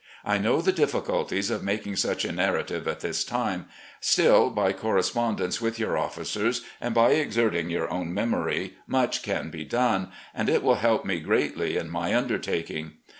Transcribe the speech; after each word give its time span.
I 0.25 0.39
know 0.39 0.61
the 0.63 0.71
difficulties 0.71 1.51
of 1.51 1.61
making 1.63 1.95
such 1.95 2.25
a 2.25 2.31
narrative 2.31 2.87
at 2.87 3.01
this 3.01 3.23
time; 3.23 3.67
still, 3.99 4.49
by 4.49 4.73
correspondence 4.73 5.61
with 5.61 5.77
your 5.77 5.95
officers, 5.95 6.65
and 6.81 6.95
by 6.95 7.11
exerting 7.11 7.69
your 7.69 7.87
own 7.93 8.11
memory, 8.11 8.77
much 8.87 9.21
can 9.21 9.51
be 9.51 9.63
done, 9.63 10.11
and 10.33 10.49
it 10.49 10.63
will 10.63 10.73
help 10.81 11.05
me 11.05 11.19
greatly 11.19 11.77
in 11.77 11.91
my 11.91 12.15
undertaking. 12.15 12.93